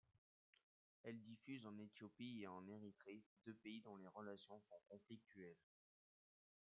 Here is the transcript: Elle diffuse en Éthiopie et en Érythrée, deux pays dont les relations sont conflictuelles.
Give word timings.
Elle 1.03 1.21
diffuse 1.21 1.67
en 1.67 1.77
Éthiopie 1.77 2.39
et 2.41 2.47
en 2.47 2.65
Érythrée, 2.67 3.21
deux 3.45 3.53
pays 3.53 3.81
dont 3.81 3.97
les 3.97 4.07
relations 4.07 4.59
sont 4.61 4.81
conflictuelles. 4.89 5.53